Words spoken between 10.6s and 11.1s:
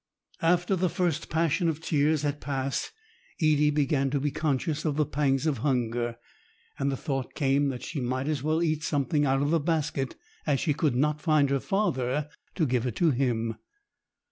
could